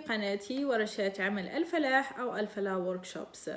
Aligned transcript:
في 0.00 0.04
قناتي 0.04 0.64
ورشات 0.64 1.20
عمل 1.20 1.48
الفلاح 1.48 2.18
أو 2.18 2.36
الفلاح 2.36 2.76
وركشوبس 2.76 3.50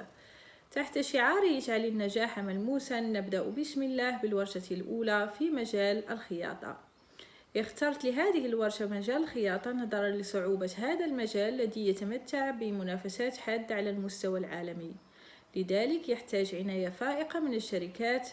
تحت 0.71 0.99
شعار 0.99 1.43
اجعل 1.57 1.85
النجاح 1.85 2.39
ملموسا 2.39 2.99
نبدأ 2.99 3.41
بسم 3.41 3.83
الله 3.83 4.17
بالورشة 4.17 4.61
الأولى 4.71 5.29
في 5.37 5.49
مجال 5.49 6.09
الخياطة. 6.09 6.77
اخترت 7.57 8.05
لهذه 8.05 8.45
الورشة 8.45 8.87
مجال 8.87 9.23
الخياطة 9.23 9.71
نظرا 9.71 10.09
لصعوبة 10.09 10.71
هذا 10.77 11.05
المجال 11.05 11.53
الذي 11.53 11.87
يتمتع 11.87 12.51
بمنافسات 12.51 13.37
حادة 13.37 13.75
على 13.75 13.89
المستوى 13.89 14.39
العالمي. 14.39 14.95
لذلك 15.55 16.09
يحتاج 16.09 16.55
عناية 16.55 16.89
فائقة 16.89 17.39
من 17.39 17.53
الشركات 17.53 18.29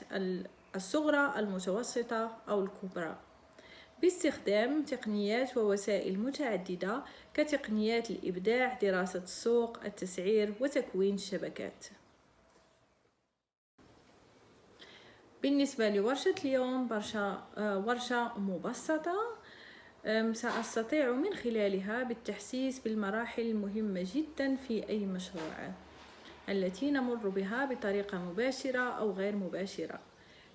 الصغرى 0.76 1.34
المتوسطة 1.36 2.36
أو 2.48 2.64
الكبرى. 2.64 3.16
باستخدام 4.02 4.82
تقنيات 4.82 5.56
ووسائل 5.56 6.18
متعددة 6.18 7.02
كتقنيات 7.34 8.10
الإبداع، 8.10 8.78
دراسة 8.82 9.22
السوق، 9.22 9.84
التسعير 9.84 10.54
وتكوين 10.60 11.14
الشبكات. 11.14 11.86
بالنسبة 15.42 15.88
لورشة 15.88 16.34
اليوم 16.44 16.88
برشا 16.88 17.44
آه، 17.56 17.78
ورشة 17.78 18.38
مبسطة 18.38 19.38
سأستطيع 20.32 21.12
من 21.12 21.34
خلالها 21.34 22.02
بالتحسيس 22.02 22.78
بالمراحل 22.78 23.42
المهمة 23.42 24.06
جدا 24.14 24.56
في 24.56 24.88
أي 24.88 25.06
مشروع 25.06 25.72
التي 26.48 26.90
نمر 26.90 27.28
بها 27.28 27.64
بطريقة 27.64 28.18
مباشرة 28.18 28.80
أو 28.80 29.12
غير 29.12 29.36
مباشرة 29.36 30.00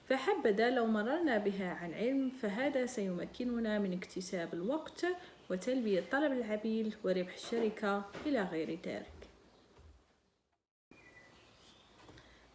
فحبذا 0.09 0.69
لو 0.69 0.85
مررنا 0.85 1.37
بها 1.37 1.69
عن 1.69 1.93
علم 1.93 2.29
فهذا 2.29 2.85
سيمكننا 2.85 3.79
من 3.79 3.93
اكتساب 3.93 4.53
الوقت 4.53 5.05
وتلبية 5.49 6.03
طلب 6.11 6.31
العميل 6.31 6.95
وربح 7.03 7.33
الشركة 7.33 8.05
إلى 8.25 8.41
غير 8.43 8.79
ذلك. 8.85 9.05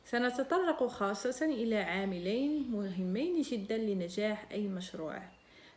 سنتطرق 0.04 0.86
خاصة 0.86 1.46
إلى 1.46 1.76
عاملين 1.76 2.70
مهمين 2.70 3.42
جدا 3.42 3.78
لنجاح 3.78 4.46
أي 4.52 4.68
مشروع. 4.68 5.22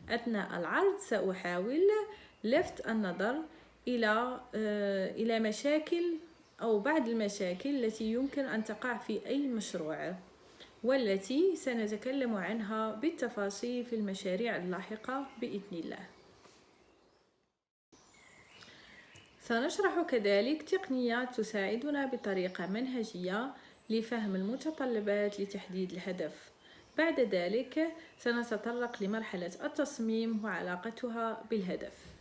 أثناء 0.08 0.58
العرض 0.58 0.98
سأحاول 0.98 1.88
لفت 2.44 2.86
النظر 2.86 3.36
إلى 3.88 4.40
آه، 4.54 5.10
إلى 5.10 5.40
مشاكل 5.40 6.16
أو 6.62 6.80
بعض 6.80 7.08
المشاكل 7.08 7.84
التي 7.84 8.12
يمكن 8.12 8.44
أن 8.44 8.64
تقع 8.64 8.98
في 8.98 9.26
أي 9.26 9.46
مشروع. 9.46 10.14
والتي 10.84 11.56
سنتكلم 11.56 12.34
عنها 12.34 12.92
بالتفاصيل 12.92 13.84
في 13.84 13.96
المشاريع 13.96 14.56
اللاحقة 14.56 15.26
بإذن 15.40 15.72
الله. 15.72 16.06
سنشرح 19.40 20.02
كذلك 20.08 20.62
تقنيات 20.62 21.34
تساعدنا 21.34 22.06
بطريقة 22.06 22.66
منهجية 22.66 23.50
لفهم 23.90 24.36
المتطلبات 24.36 25.40
لتحديد 25.40 25.92
الهدف. 25.92 26.50
بعد 26.98 27.20
ذلك 27.20 27.88
سنتطرق 28.18 29.02
لمرحلة 29.02 29.52
التصميم 29.64 30.44
وعلاقتها 30.44 31.44
بالهدف. 31.50 32.11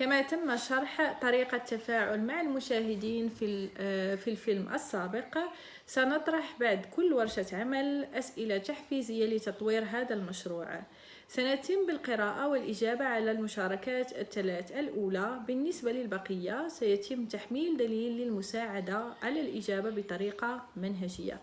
كما 0.00 0.22
تم 0.22 0.56
شرح 0.56 1.18
طريقة 1.22 1.56
التفاعل 1.56 2.20
مع 2.20 2.40
المشاهدين 2.40 3.28
في 3.28 3.68
آه، 3.78 4.14
في 4.14 4.30
الفيلم 4.30 4.74
السابق 4.74 5.38
سنطرح 5.86 6.56
بعد 6.60 6.86
كل 6.96 7.12
ورشة 7.12 7.46
عمل 7.52 8.04
أسئلة 8.14 8.58
تحفيزية 8.58 9.26
لتطوير 9.26 9.84
هذا 9.84 10.14
المشروع. 10.14 10.80
سنتم 11.28 11.86
بالقراءة 11.86 12.48
والإجابة 12.48 13.04
على 13.04 13.30
المشاركات 13.30 14.12
الثلاث 14.18 14.72
الأولى. 14.72 15.40
بالنسبة 15.46 15.92
للبقية 15.92 16.68
سيتم 16.68 17.24
تحميل 17.24 17.76
دليل 17.76 18.12
للمساعدة 18.12 19.04
على 19.22 19.40
الإجابة 19.40 19.90
بطريقة 19.90 20.64
منهجية. 20.76 21.40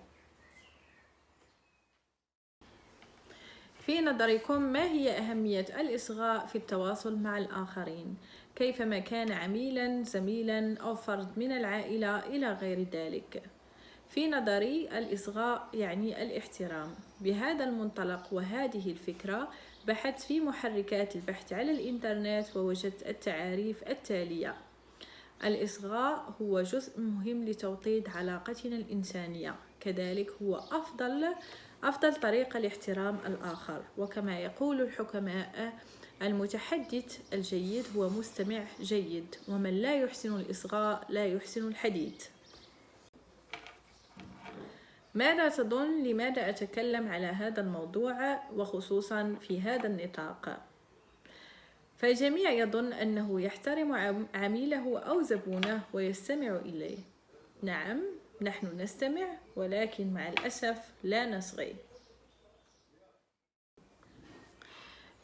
في 3.87 4.01
نظركم 4.01 4.61
ما 4.61 4.83
هي 4.83 5.17
أهمية 5.17 5.65
الإصغاء 5.79 6.45
في 6.45 6.55
التواصل 6.55 7.15
مع 7.15 7.37
الآخرين؟ 7.37 8.17
كيفما 8.57 8.99
كان 8.99 9.31
عميلا 9.31 10.03
زميلا 10.03 10.77
أو 10.81 10.95
فرد 10.95 11.27
من 11.39 11.51
العائلة 11.51 12.19
إلى 12.25 12.53
غير 12.53 12.87
ذلك. 12.91 13.43
في 14.09 14.29
نظري 14.29 14.89
الإصغاء 14.97 15.69
يعني 15.73 16.23
الاحترام. 16.23 16.95
بهذا 17.21 17.63
المنطلق 17.63 18.33
وهذه 18.33 18.91
الفكرة 18.91 19.47
بحثت 19.87 20.19
في 20.19 20.39
محركات 20.39 21.15
البحث 21.15 21.53
على 21.53 21.71
الإنترنت 21.71 22.57
ووجدت 22.57 23.07
التعاريف 23.07 23.83
التالية. 23.89 24.55
الإصغاء 25.43 26.33
هو 26.41 26.61
جزء 26.61 26.99
مهم 26.99 27.45
لتوطيد 27.45 28.09
علاقتنا 28.15 28.75
الإنسانية. 28.75 29.55
كذلك 29.79 30.31
هو 30.41 30.55
أفضل 30.55 31.25
أفضل 31.83 32.15
طريقة 32.15 32.59
لاحترام 32.59 33.17
الآخر. 33.25 33.81
وكما 33.97 34.39
يقول 34.39 34.81
الحكماء 34.81 35.73
المتحدث 36.21 37.19
الجيد 37.33 37.85
هو 37.95 38.09
مستمع 38.09 38.63
جيد 38.81 39.35
ومن 39.47 39.81
لا 39.81 40.01
يحسن 40.01 40.39
الإصغاء 40.39 41.05
لا 41.09 41.25
يحسن 41.25 41.67
الحديث. 41.67 42.27
ماذا 45.15 45.49
تظن؟ 45.49 46.03
لماذا 46.03 46.49
أتكلم 46.49 47.07
على 47.07 47.27
هذا 47.27 47.61
الموضوع؟ 47.61 48.39
وخصوصا 48.53 49.35
في 49.41 49.61
هذا 49.61 49.87
النطاق. 49.87 50.59
فالجميع 51.97 52.51
يظن 52.51 52.93
أنه 52.93 53.41
يحترم 53.41 53.95
عميله 54.33 54.99
أو 54.99 55.21
زبونه 55.21 55.81
ويستمع 55.93 56.55
إليه. 56.55 56.97
نعم 57.61 58.01
نحن 58.41 58.81
نستمع 58.81 59.27
ولكن 59.55 60.13
مع 60.13 60.27
الأسف 60.27 60.77
لا 61.03 61.37
نصغي. 61.37 61.75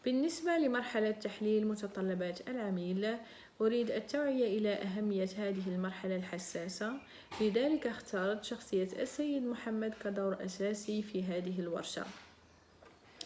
بالنسبة 0.05 0.57
لمرحلة 0.57 1.11
تحليل 1.11 1.67
متطلبات 1.67 2.49
العميل 2.49 3.17
أريد 3.61 3.91
التوعية 3.91 4.57
إلى 4.57 4.73
أهمية 4.73 5.29
هذه 5.37 5.67
المرحلة 5.67 6.15
الحساسة. 6.15 6.93
لذلك 7.41 7.87
اختارت 7.87 8.43
شخصية 8.43 8.87
السيد 8.99 9.43
محمد 9.43 9.93
كدور 10.03 10.45
أساسي 10.45 11.01
في 11.01 11.23
هذه 11.23 11.59
الورشة. 11.59 12.05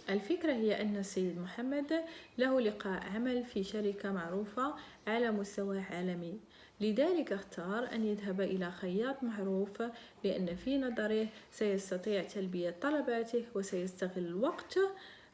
الفكرة 0.10 0.54
هي 0.54 0.82
أن 0.82 0.98
السيد 0.98 1.40
محمد 1.40 2.04
له 2.38 2.62
لقاء 2.62 3.04
عمل 3.16 3.44
في 3.44 3.64
شركة 3.64 4.12
معروفة 4.12 4.74
على 5.08 5.32
مستوى 5.32 5.80
عالمي. 5.80 6.40
لذلك 6.82 7.34
اختار 7.34 7.90
أن 7.94 8.06
يذهب 8.06 8.42
إلى 8.42 8.72
خياط 8.72 9.24
معروف 9.24 9.84
لأن 10.24 10.56
في 10.56 10.78
نظره 10.78 11.28
سيستطيع 11.52 12.24
تلبية 12.24 12.76
طلباته 12.82 13.44
وسيستغل 13.56 14.34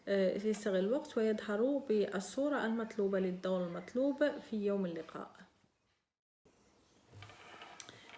الوقت 0.07 0.45
يستغل 0.45 0.79
الوقت 0.79 1.17
ويظهر 1.17 1.77
بالصورة 1.89 2.65
المطلوبة 2.65 3.19
للدور 3.19 3.63
المطلوب 3.63 4.39
في 4.49 4.65
يوم 4.65 4.85
اللقاء. 4.85 5.31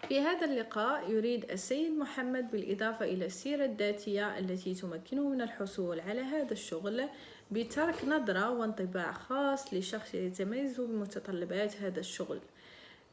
في 0.08 0.20
هذا 0.20 0.44
اللقاء 0.46 1.10
يريد 1.10 1.50
السيد 1.50 1.92
محمد 1.98 2.50
بالإضافة 2.50 3.04
إلى 3.04 3.26
السيرة 3.26 3.64
الذاتية 3.64 4.38
التي 4.38 4.74
تمكنه 4.74 5.28
من 5.28 5.42
الحصول 5.42 6.00
على 6.00 6.20
هذا 6.20 6.52
الشغل 6.52 7.08
بترك 7.50 8.04
نظرة 8.04 8.50
وانطباع 8.50 9.12
خاص 9.12 9.74
لشخص 9.74 10.14
يتميز 10.14 10.80
بمتطلبات 10.80 11.76
هذا 11.76 12.00
الشغل. 12.00 12.40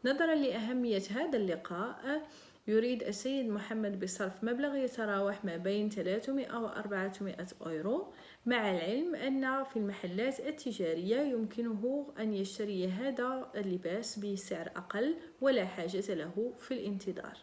نظرا 0.05 0.35
لأهمية 0.35 1.01
هذا 1.11 1.37
اللقاء 1.37 2.21
يريد 2.67 3.03
السيد 3.03 3.49
محمد 3.49 3.99
بصرف 3.99 4.43
مبلغ 4.43 4.75
يتراوح 4.75 5.45
ما 5.45 5.57
بين 5.57 5.89
300 5.89 6.57
و 6.57 6.67
400 6.67 7.47
أورو 7.61 8.13
مع 8.45 8.71
العلم 8.71 9.15
أن 9.15 9.63
في 9.63 9.77
المحلات 9.77 10.39
التجارية 10.39 11.21
يمكنه 11.21 12.13
أن 12.19 12.33
يشتري 12.33 12.87
هذا 12.87 13.51
اللباس 13.55 14.19
بسعر 14.19 14.67
أقل 14.75 15.15
ولا 15.41 15.65
حاجة 15.65 16.13
له 16.13 16.53
في 16.59 16.73
الانتظار. 16.73 17.37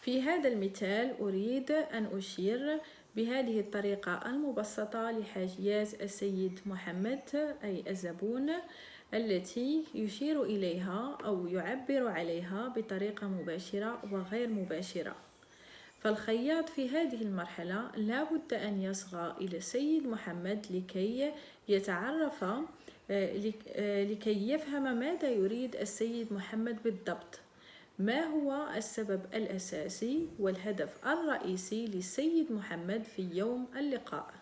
في 0.00 0.22
هذا 0.22 0.48
المثال 0.48 1.20
أريد 1.20 1.70
أن 1.70 2.04
أشير 2.16 2.80
بهذه 3.16 3.60
الطريقة 3.60 4.30
المبسطة 4.30 5.10
لحاجيات 5.10 6.02
السيد 6.02 6.60
محمد 6.66 7.56
أي 7.64 7.84
الزبون. 7.90 8.50
التي 9.14 9.84
يشير 9.94 10.42
إليها 10.42 11.18
أو 11.24 11.46
يعبر 11.46 12.08
عليها 12.08 12.68
بطريقة 12.76 13.28
مباشرة 13.28 14.02
وغير 14.12 14.48
مباشرة. 14.48 15.16
فالخياط 16.00 16.68
في 16.68 16.88
هذه 16.88 17.22
المرحلة 17.22 17.90
لا 17.96 18.24
بد 18.24 18.54
أن 18.54 18.82
يصغى 18.82 19.36
إلى 19.40 19.56
السيد 19.56 20.06
محمد 20.06 20.66
لكي 20.70 21.32
يتعرف 21.68 22.44
آه، 22.44 22.66
آه، 23.10 24.04
لكي 24.04 24.50
يفهم 24.50 24.98
ماذا 24.98 25.28
يريد 25.30 25.76
السيد 25.76 26.32
محمد 26.32 26.82
بالضبط. 26.82 27.40
ما 27.98 28.24
هو 28.24 28.68
السبب 28.76 29.20
الأساسي 29.34 30.28
والهدف 30.38 31.06
الرئيسي 31.06 31.86
للسيد 31.86 32.52
محمد 32.52 33.02
في 33.02 33.28
يوم 33.32 33.66
اللقاء؟ 33.76 34.37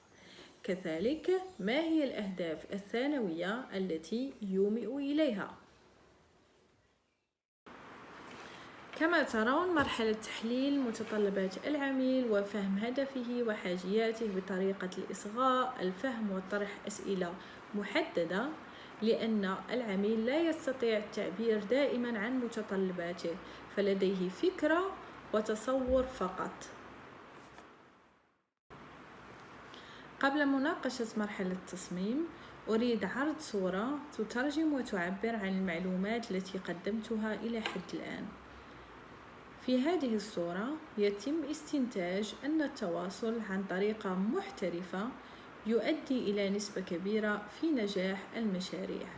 كذلك 0.67 1.31
ما 1.59 1.81
هي 1.81 2.05
الأهداف 2.05 2.73
الثانوية 2.73 3.65
التي 3.75 4.33
يومئ 4.43 4.97
إليها؟ 4.97 5.51
كما 9.01 9.23
ترون 9.23 9.75
مرحلة 9.75 10.13
تحليل 10.13 10.81
متطلبات 10.81 11.67
العميل 11.67 12.31
وفهم 12.31 12.79
هدفه 12.79 13.45
وحاجياته 13.49 14.29
بطريقة 14.37 14.91
الإصغاء 14.99 15.77
الفهم 15.81 16.31
وطرح 16.33 16.71
أسئلة 16.87 17.35
محددة 17.75 18.49
لأن 19.03 19.55
العميل 19.71 20.27
لا 20.27 20.41
يستطيع 20.41 20.99
التعبير 20.99 21.65
دائما 21.65 22.19
عن 22.19 22.41
متطلباته 22.41 23.37
فلديه 23.77 24.29
فكرة 24.29 24.93
وتصور 25.33 26.03
فقط 26.03 26.76
قبل 30.21 30.47
مناقشة 30.47 31.07
مرحلة 31.17 31.53
التصميم 31.53 32.27
أريد 32.69 33.05
عرض 33.05 33.39
صورة 33.39 33.99
تترجم 34.19 34.73
وتعبر 34.73 35.37
عن 35.37 35.49
المعلومات 35.49 36.31
التي 36.31 36.59
قدمتها 36.59 37.35
إلى 37.35 37.61
حد 37.61 37.81
الآن. 37.95 38.27
في 39.67 39.83
هذه 39.83 40.15
الصورة 40.15 40.77
يتم 40.99 41.45
استنتاج 41.51 42.35
أن 42.45 42.63
التواصل 42.63 43.41
عن 43.51 43.65
طريقة 43.71 44.15
محترفة 44.15 45.09
يؤدي 45.67 46.31
إلى 46.31 46.51
نسبة 46.51 46.81
كبيرة 46.81 47.43
في 47.61 47.67
نجاح 47.67 48.23
المشاريع. 48.37 49.09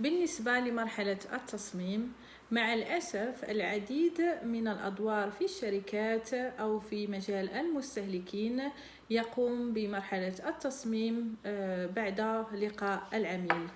بالنسبة 0.00 0.58
لمرحلة 0.58 1.18
التصميم 1.32 2.12
مع 2.50 2.74
الأسف 2.74 3.44
العديد 3.44 4.20
من 4.42 4.68
الأدوار 4.68 5.30
في 5.30 5.44
الشركات 5.44 6.34
أو 6.34 6.80
في 6.80 7.06
مجال 7.06 7.50
المستهلكين 7.50 8.62
يقوم 9.10 9.72
بمرحلة 9.72 10.48
التصميم 10.48 11.36
آه، 11.46 11.86
بعد 11.86 12.20
لقاء 12.52 13.08
العميل 13.14 13.68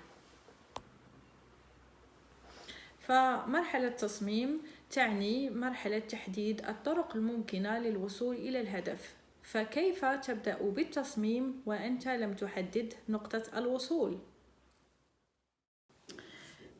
فمرحلة 2.99 3.87
التصميم 3.87 4.61
تعني 4.91 5.49
مرحلة 5.49 5.99
تحديد 5.99 6.65
الطرق 6.65 7.15
الممكنة 7.15 7.79
للوصول 7.79 8.35
إلى 8.35 8.61
الهدف 8.61 9.15
فكيف 9.43 10.05
تبدأ 10.05 10.57
بالتصميم 10.61 11.61
وأنت 11.65 12.07
لم 12.07 12.33
تحدد 12.33 12.93
نقطة 13.09 13.43
الوصول؟ 13.57 14.19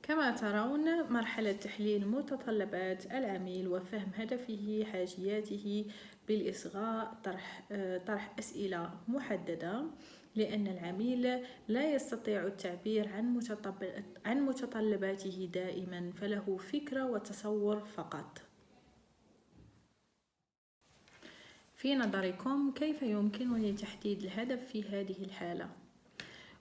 كما 0.04 0.32
ترون 0.32 1.14
مرحلة 1.14 1.52
تحليل 1.52 2.08
متطلبات 2.08 3.06
العميل 3.06 3.68
وفهم 3.68 4.12
هدفه 4.16 4.86
حاجياته 4.92 5.86
بالإصغاء 6.28 7.18
طرح, 7.24 7.64
طرح 8.08 8.36
أسئلة 8.40 8.92
محددة 9.08 9.86
لأن 10.36 10.68
العميل 10.68 11.46
لا 11.68 11.94
يستطيع 11.94 12.46
التعبير 12.46 13.10
عن 13.10 13.40
عن 14.26 14.42
متطلباته 14.42 15.50
دائما 15.54 16.12
فله 16.16 16.58
فكرة 16.58 17.06
وتصور 17.06 17.80
فقط 17.80 18.42
في 21.76 21.96
نظركم 21.96 22.72
كيف 22.72 23.02
يمكنني 23.02 23.74
تحديد 23.74 24.24
الهدف 24.24 24.68
في 24.68 24.84
هذه 24.84 25.24
الحالة؟ 25.24 25.83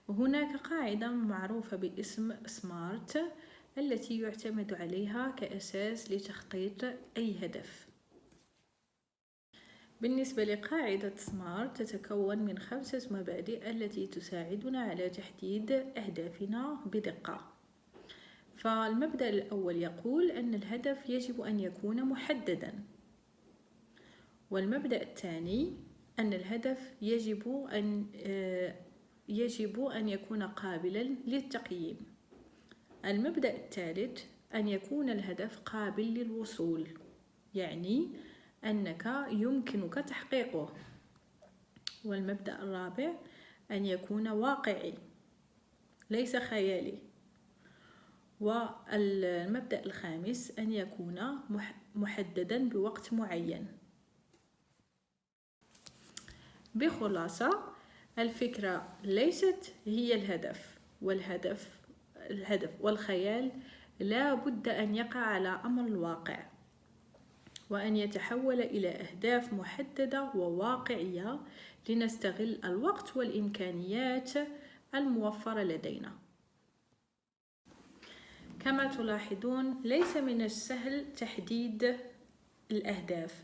هناك 0.09 0.55
قاعدة 0.57 1.11
معروفة 1.11 1.77
باسم 1.77 2.33
سمارت 2.45 3.31
التي 3.77 4.19
يعتمد 4.19 4.73
عليها 4.73 5.33
كأساس 5.37 6.11
لتخطيط 6.11 6.83
أي 7.17 7.35
هدف. 7.45 7.87
بالنسبة 10.01 10.43
لقاعدة 10.43 11.13
سمارت 11.15 11.81
تتكون 11.81 12.37
من 12.37 12.59
خمسة 12.59 13.07
مبادئ 13.11 13.69
التي 13.69 14.07
تساعدنا 14.07 14.81
على 14.81 15.09
تحديد 15.09 15.71
أهدافنا 15.71 16.79
بدقة. 16.85 17.53
فالمبدأ 18.57 19.29
الأول 19.29 19.75
يقول 19.75 20.31
أن 20.31 20.53
الهدف 20.53 21.09
يجب 21.09 21.41
أن 21.41 21.59
يكون 21.59 22.03
محددا. 22.03 22.73
والمبدأ 24.51 25.01
الثاني 25.01 25.73
أن 26.19 26.33
الهدف 26.33 26.93
يجب 27.01 27.67
أن 27.71 28.05
آه، 28.25 28.75
يجب 29.27 29.85
أن 29.85 30.09
يكون 30.09 30.43
قابلا 30.43 31.03
للتقييم. 31.03 31.97
المبدأ 33.05 33.55
الثالث 33.55 34.23
أن 34.55 34.67
يكون 34.67 35.09
الهدف 35.09 35.59
قابل 35.59 36.03
للوصول 36.03 36.87
يعني 37.55 38.09
أنك 38.63 39.27
يمكنك 39.31 39.93
تحقيقه. 39.93 40.73
والمبدأ 42.05 42.63
الرابع 42.63 43.13
أن 43.71 43.85
يكون 43.85 44.27
واقعي 44.27 44.93
ليس 46.09 46.35
خيالي. 46.35 46.97
والمبدأ 48.39 49.85
الخامس 49.85 50.59
أن 50.59 50.73
يكون 50.73 51.39
محددا 51.95 52.69
بوقت 52.69 53.13
معين. 53.13 53.67
بخلاصة 56.75 57.72
الفكرة 58.19 58.87
ليست 59.03 59.73
هي 59.85 60.15
الهدف 60.15 60.77
والهدف 61.01 61.79
الهدف 62.29 62.69
والخيال 62.81 63.51
لا 63.99 64.33
بد 64.33 64.67
أن 64.67 64.95
يقع 64.95 65.19
على 65.19 65.49
أمر 65.65 65.87
الواقع 65.87 66.45
وأن 67.69 67.97
يتحول 67.97 68.61
إلى 68.61 68.89
أهداف 68.89 69.53
محددة 69.53 70.23
وواقعية 70.35 71.39
لنستغل 71.89 72.59
الوقت 72.65 73.17
والإمكانيات 73.17 74.31
الموفرة 74.95 75.63
لدينا. 75.63 76.11
كما 78.59 78.85
تلاحظون 78.85 79.81
ليس 79.83 80.17
من 80.17 80.41
السهل 80.41 81.13
تحديد 81.13 81.97
الأهداف 82.71 83.43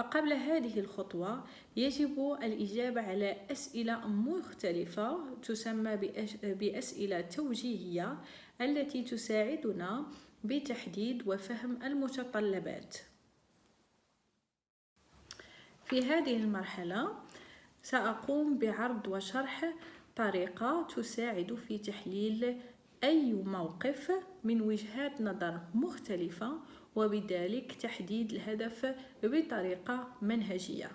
فقبل 0.00 0.32
هذه 0.32 0.80
الخطوة 0.80 1.44
يجب 1.76 2.38
الإجابة 2.42 3.00
على 3.00 3.36
أسئلة 3.50 4.06
مختلفة 4.08 5.18
تسمى 5.42 5.96
بأسئلة 6.42 7.20
توجيهية 7.20 8.18
التي 8.60 9.02
تساعدنا 9.02 10.06
بتحديد 10.44 11.28
وفهم 11.28 11.82
المتطلبات. 11.82 12.96
في 15.84 16.02
هذه 16.02 16.36
المرحلة 16.36 17.08
سأقوم 17.82 18.58
بعرض 18.58 19.08
وشرح 19.08 19.74
طريقة 20.16 20.86
تساعد 20.96 21.54
في 21.54 21.78
تحليل 21.78 22.60
أي 23.04 23.32
موقف 23.32 24.12
من 24.44 24.60
وجهات 24.60 25.20
نظر 25.20 25.60
مختلفة 25.74 26.58
وبذلك 26.96 27.72
تحديد 27.72 28.32
الهدف 28.32 28.94
بطريقة 29.22 30.08
منهجية. 30.22 30.90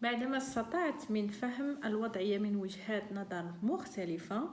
بعدما 0.00 0.36
استطعت 0.36 1.10
من 1.10 1.28
فهم 1.28 1.80
الوضعية 1.84 2.38
من 2.38 2.56
وجهات 2.56 3.12
نظر 3.12 3.52
مختلفة 3.62 4.48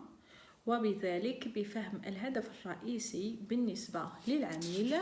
وبذلك 0.65 1.47
بفهم 1.47 2.01
الهدف 2.07 2.49
الرئيسي 2.67 3.39
بالنسبة 3.41 4.09
للعميل 4.27 4.95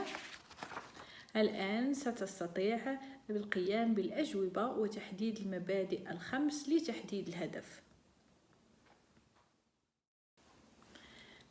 الآن 1.36 1.94
ستستطيع 1.94 3.00
القيام 3.30 3.94
بالأجوبة 3.94 4.68
وتحديد 4.68 5.38
المبادئ 5.38 6.12
الخمس 6.12 6.70
لتحديد 6.70 7.27
الهدف. 7.27 7.84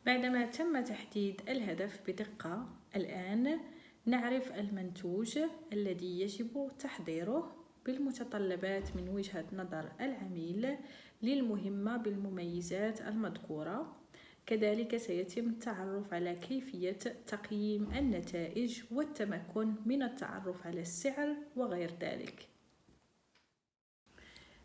بعدما 0.07 0.47
تم 0.47 0.85
تحديد 0.85 1.41
الهدف 1.49 2.01
بدقة 2.11 2.69
الآن 2.97 3.61
نعرف 4.07 4.53
المنتوج 4.53 5.39
الذي 5.73 6.21
يجب 6.21 6.71
تحضيره 6.79 7.57
بالمتطلبات 7.87 8.97
من 8.97 9.09
وجهة 9.09 9.45
نظر 9.53 9.93
العميل 10.01 10.77
للمهمة 11.23 11.97
بالمميزات 11.97 13.01
المذكورة. 13.01 14.02
كذلك 14.47 14.97
سيتم 14.97 15.49
التعرف 15.49 16.15
على 16.15 16.35
كيفية 16.35 16.99
تقييم 17.27 17.93
النتائج 17.93 18.83
والتمكن 18.91 19.75
من 19.87 20.03
التعرف 20.03 20.67
على 20.67 20.81
السعر 20.81 21.37
وغير 21.57 21.91
ذلك. 22.01 22.49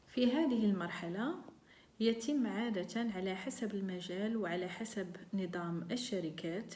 في 0.08 0.32
هذه 0.32 0.66
المرحلة 0.66 1.36
يتم 2.00 2.48
عادة 2.48 3.02
على 3.16 3.36
حسب 3.36 3.76
المجال 3.76 4.38
وعلى 4.38 4.68
حسب 4.68 5.16
نظام 5.34 5.88
الشركات 5.92 6.74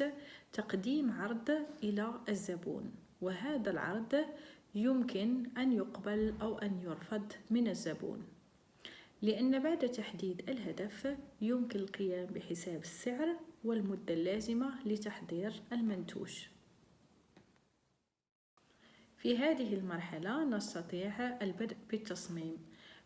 تقديم 0.53 1.12
عرض 1.12 1.51
إلى 1.84 2.13
الزبون 2.29 2.91
وهذا 3.22 3.72
العرض 3.72 4.25
يمكن 4.75 5.50
أن 5.58 5.72
يقبل 5.72 6.34
أو 6.41 6.60
أن 6.60 6.81
يرفض 6.81 7.34
من 7.50 7.67
الزبون. 7.67 8.24
لأن 9.21 9.59
بعد 9.59 9.77
تحديد 9.77 10.49
الهدف 10.49 11.17
يمكن 11.41 11.79
القيام 11.79 12.25
بحساب 12.25 12.81
السعر 12.81 13.35
والمدة 13.63 14.13
اللازمة 14.13 14.87
لتحضير 14.87 15.53
المنتوج. 15.71 16.45
في 19.17 19.37
هذه 19.37 19.73
المرحلة 19.73 20.43
نستطيع 20.43 21.37
البدء 21.41 21.77
بالتصميم. 21.89 22.57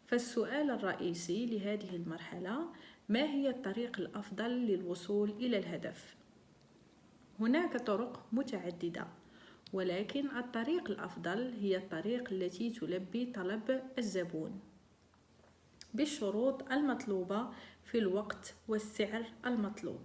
فالسؤال 0.05 0.71
الرئيسي 0.71 1.45
لهذه 1.45 1.95
المرحلة 1.95 2.71
ما 3.09 3.23
هي 3.23 3.49
الطريق 3.49 3.99
الأفضل 3.99 4.49
للوصول 4.49 5.29
إلى 5.29 5.57
الهدف؟ 5.57 6.15
هناك 7.39 7.77
طرق 7.77 8.27
متعددة 8.31 9.07
ولكن 9.73 10.37
الطريق 10.37 10.89
الأفضل 10.89 11.53
هي 11.59 11.77
الطريق 11.77 12.29
التي 12.31 12.69
تلبي 12.69 13.25
طلب 13.25 13.81
الزبون. 13.97 14.59
بالشروط 15.95 16.71
المطلوبة 16.71 17.47
في 17.85 17.97
الوقت 17.97 18.53
والسعر 18.67 19.25
المطلوب. 19.45 20.01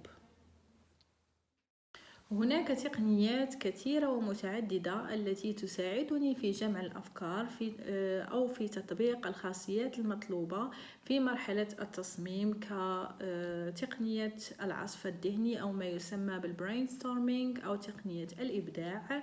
هناك 2.32 2.68
تقنيات 2.68 3.54
كثيرة 3.54 4.08
ومتعددة 4.08 5.14
التي 5.14 5.52
تساعدني 5.52 6.34
في 6.34 6.50
جمع 6.50 6.80
الأفكار 6.80 7.46
في 7.46 7.72
آه، 7.80 8.22
أو 8.22 8.48
في 8.48 8.68
تطبيق 8.68 9.26
الخاصيات 9.26 9.98
المطلوبة 9.98 10.70
في 11.04 11.20
مرحلة 11.20 11.68
التصميم 11.80 12.52
كتقنية 12.52 14.36
آه، 14.60 14.64
العصف 14.64 15.06
الذهني 15.06 15.60
أو 15.60 15.72
ما 15.72 15.84
يسمى 15.84 16.38
بالبرينستورمينج 16.38 17.60
أو 17.60 17.76
تقنية 17.76 18.28
الإبداع. 18.40 19.22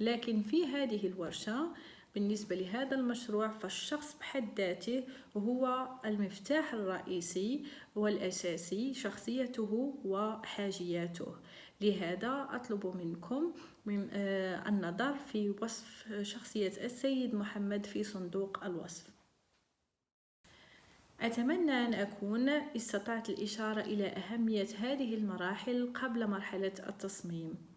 لكن 0.00 0.42
في 0.42 0.66
هذه 0.66 1.06
الورشة 1.06 1.68
بالنسبة 2.16 2.56
لهذا 2.56 2.96
المشروع 2.96 3.48
فالشخص 3.48 4.16
بحد 4.20 4.60
ذاته 4.60 5.04
هو 5.36 5.88
المفتاح 6.04 6.74
الرئيسي 6.74 7.64
والأساسي 7.94 8.94
شخصيته 8.94 10.00
وحاجياته. 10.04 11.36
لهذا 11.80 12.48
أطلب 12.50 12.96
منكم 12.96 13.52
من 13.86 14.08
آه 14.12 14.68
النظر 14.68 15.14
في 15.14 15.50
وصف 15.50 16.12
شخصية 16.22 16.72
السيد 16.84 17.34
محمد 17.34 17.86
في 17.86 18.04
صندوق 18.04 18.64
الوصف. 18.64 19.10
أتمنى 21.20 21.72
أن 21.72 21.94
أكون 21.94 22.48
استطعت 22.48 23.30
الإشارة 23.30 23.80
إلى 23.80 24.06
أهمية 24.06 24.68
هذه 24.78 25.14
المراحل 25.14 25.92
قبل 25.94 26.26
مرحلة 26.26 26.72
التصميم. 26.88 27.75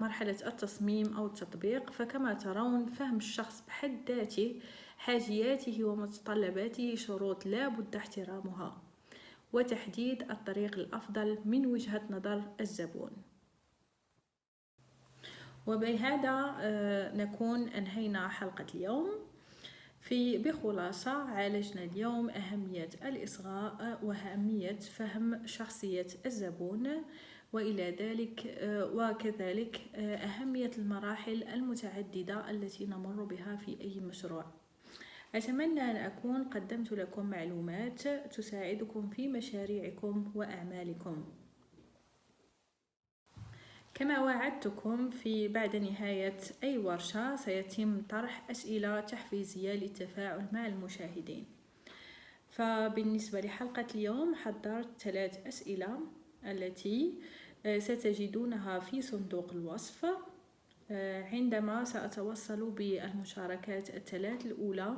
مرحلة 0.00 0.36
التصميم 0.46 1.16
أو 1.16 1.26
التطبيق. 1.26 1.90
فكما 1.90 2.34
ترون 2.34 2.86
فهم 2.86 3.16
الشخص 3.16 3.62
بحد 3.68 4.10
ذاته 4.10 4.60
حاجياته 4.98 5.84
ومتطلباته 5.84 6.94
شروط 6.94 7.46
لا 7.46 7.68
بد 7.68 7.96
احترامها 7.96 8.82
وتحديد 9.52 10.30
الطريق 10.30 10.74
الأفضل 10.78 11.38
من 11.44 11.66
وجهة 11.66 12.02
نظر 12.10 12.42
الزبون. 12.60 13.10
وبهذا 15.66 16.56
آه، 16.60 17.16
نكون 17.16 17.68
أنهينا 17.68 18.28
حلقة 18.28 18.66
اليوم. 18.74 19.10
في 20.00 20.38
بخلاصة 20.38 21.10
عالجنا 21.10 21.84
اليوم 21.84 22.30
أهمية 22.30 22.88
الإصغاء 23.04 23.98
وأهمية 24.02 24.78
فهم 24.78 25.46
شخصية 25.46 26.06
الزبون. 26.26 26.88
وإلى 27.52 27.90
ذلك 27.90 28.46
آه، 28.46 28.84
وكذلك 28.94 29.80
آه، 29.94 30.16
أهمية 30.16 30.70
المراحل 30.78 31.42
المتعددة 31.42 32.50
التي 32.50 32.86
نمر 32.86 33.24
بها 33.24 33.56
في 33.56 33.80
أي 33.80 34.00
مشروع. 34.00 34.44
أتمنى 35.34 35.80
أن 35.80 35.96
أكون 35.96 36.44
قدمت 36.44 36.92
لكم 36.92 37.26
معلومات 37.26 38.08
تساعدكم 38.08 39.08
في 39.08 39.28
مشاريعكم 39.28 40.32
وأعمالكم. 40.34 41.24
كما 43.94 44.18
وعدتكم 44.20 45.10
في 45.10 45.48
بعد 45.48 45.76
نهاية 45.76 46.36
أي 46.62 46.78
ورشة 46.78 47.36
سيتم 47.36 48.02
طرح 48.08 48.50
أسئلة 48.50 49.00
تحفيزية 49.00 49.72
للتفاعل 49.72 50.46
مع 50.52 50.66
المشاهدين. 50.66 51.44
فبالنسبة 52.50 53.40
لحلقة 53.40 53.86
اليوم 53.94 54.34
حضرت 54.34 55.00
ثلاث 55.00 55.46
أسئلة 55.46 55.98
التي 56.44 57.14
ستجدونها 57.78 58.78
في 58.78 59.02
صندوق 59.02 59.52
الوصف. 59.52 60.06
عندما 61.32 61.84
سأتوصل 61.84 62.70
بالمشاركات 62.70 63.90
الثلاث 63.90 64.46
الأولى 64.46 64.96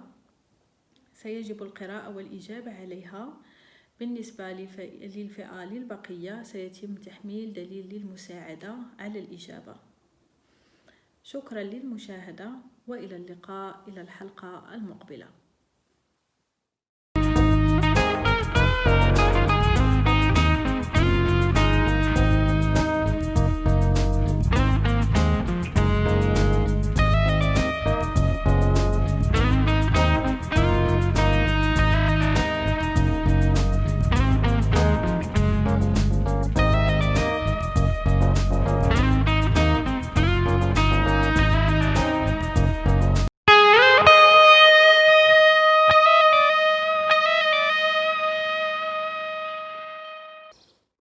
سيجب 1.14 1.62
القراءة 1.62 2.16
والإجابة 2.16 2.80
عليها. 2.80 3.36
بالنسبة 4.00 4.52
للفئة 4.52 5.64
للبقية 5.64 6.42
سيتم 6.42 6.94
تحميل 6.94 7.52
دليل 7.52 7.94
للمساعدة 7.94 8.76
على 8.98 9.18
الإجابة. 9.18 9.76
شكرا 11.22 11.62
للمشاهدة 11.62 12.50
وإلى 12.86 13.16
اللقاء 13.16 13.84
إلى 13.88 14.00
الحلقة 14.00 14.74
المقبلة. 14.74 15.28